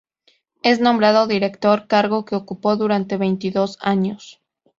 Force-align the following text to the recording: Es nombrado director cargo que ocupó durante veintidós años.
Es 0.63 0.79
nombrado 0.79 1.27
director 1.27 1.85
cargo 1.85 2.25
que 2.25 2.33
ocupó 2.33 2.75
durante 2.75 3.17
veintidós 3.17 3.77
años. 3.81 4.41